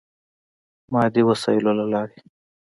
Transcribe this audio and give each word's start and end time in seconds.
مادي 0.93 1.21
وسایلو 1.29 1.71
له 1.79 1.85
لارې. 1.93 2.17